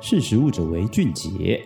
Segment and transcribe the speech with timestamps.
[0.00, 1.60] 识食物者为俊杰。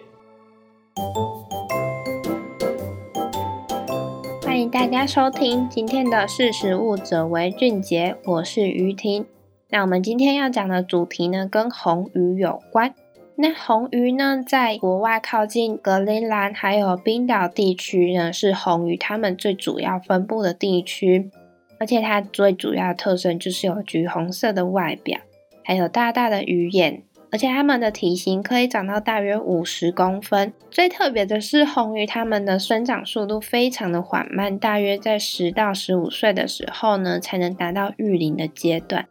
[4.42, 9.26] 欢迎大家收听今天的识食物者为俊杰，我是于婷。
[9.68, 12.94] 那我们今天要讲的主题呢，跟红鱼有关。
[13.36, 21.30] 那红鱼呢，在国外靠近格陵兰还有冰岛地区呢，是红鱼它们最主要分布的地区。
[21.78, 25.18] 而且它最主要特征就是有橘红色的外表，
[25.64, 27.02] 还有大大的鱼眼，
[27.32, 30.52] 而且它们的体型可以长到大约五十公分。
[30.70, 39.06] 最特别的是红鱼，它们的生长速度非常的缓慢，大约在十到十五岁的时候呢，才能达到育龄的阶段。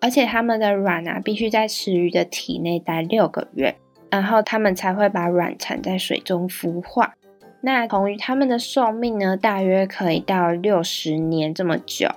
[0.00, 3.76] 而且它们的卵啊，必须在雌鱼的体内待六个月，
[4.10, 7.14] 然后它们才会把卵产在水中孵化。
[7.60, 12.08] 那红鱼它们的寿命呢，大约可以到六十年这么久。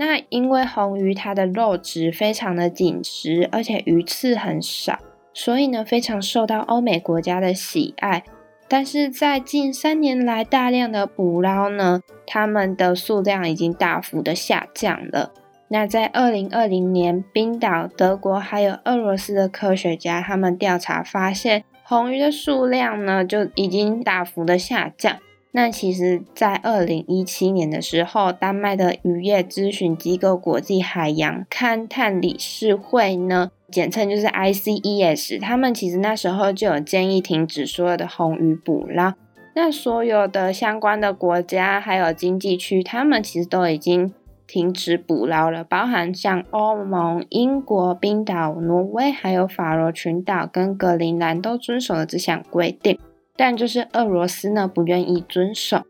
[0.00, 5.00] 那因为红鱼它的肉质非常的紧实，而且鱼刺很少，
[5.34, 8.22] 所以呢，非常受到欧美国家的喜爱。
[8.68, 15.32] 但是在近三年来大量的捕捞呢，它们的数量已经大幅的下降了。
[15.66, 25.16] 那在二零二零年，冰岛、德国还有俄罗斯的科学家，他们调查发现，红鱼的数量呢就已经大幅的下降。
[25.58, 39.14] 那其实，在二零一七年的时候，丹麦的渔业咨询机构国际海洋勘探理事会呢，简称就是 ICES，他们其实那时候就有建议停止所有的红鱼捕捞。
[39.56, 44.14] 那所有的相关的国家还有经济区，他们其实都已经。
[44.50, 52.98] 停止捕捞了，包含像欧盟、英国、冰岛、挪威，还有法罗群岛跟格陵兰都遵守了这项规定，
[53.38, 55.82] 但就是俄罗斯呢不愿意遵守。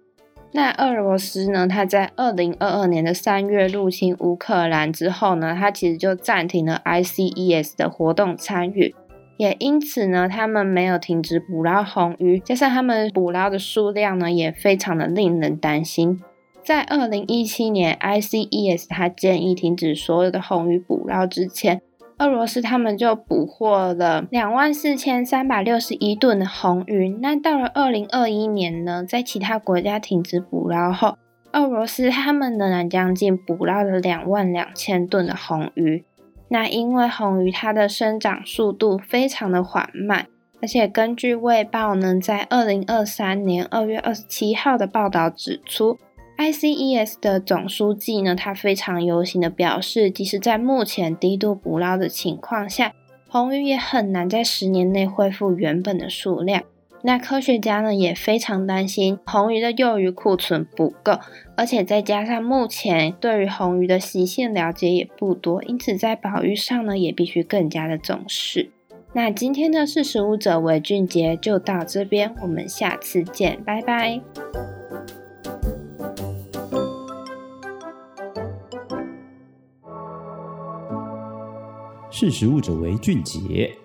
[0.52, 8.94] 那俄罗斯呢，它在二零二二年的三月入侵乌克兰之后呢，它其实就暂停了 ICES 的活动参与，
[9.36, 16.20] 也因此呢，他们没有停止捕捞红鱼，加上他们捕捞的数量呢，也非常的令人担心。
[16.64, 21.82] 在二零一七年，ICES 它建议停止所有的红鱼捕捞之前，
[22.18, 27.08] 俄罗斯他们就捕获了两万四千三百六十一吨的红鱼。
[27.20, 31.16] 那到了二零二一年呢，在其他国家停止捕捞后，
[31.52, 36.04] 俄罗斯他们仍然将近捕捞了两万两千吨的红鱼。
[36.48, 40.26] 那因为红鱼它的生长速度非常的缓慢，
[40.60, 45.98] 而且根据《卫报》呢，在二零二三年二月二十七号的报道指出。
[46.38, 52.92] ICES 的总书记呢，他非常忧心的表示，即使在目前低度捕捞的情况下，
[53.28, 56.62] 红鱼也很难在十年内恢复原本的数量。
[57.02, 61.18] 那科学家呢也非常担心红鱼的幼鱼库存不够，
[61.56, 68.70] 而且再加上目前对于红鱼的习性了解也不多，因此在保育上呢也必须更加的重视。
[69.12, 74.20] 那今天的识食物者为俊杰就到这边，我们下次见，拜拜。
[82.10, 83.76] 识时务者为俊杰。